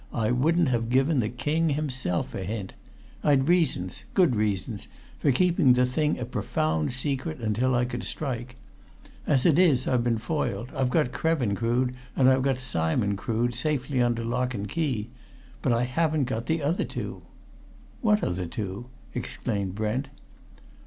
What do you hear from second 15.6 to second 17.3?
But I haven't got the other two!"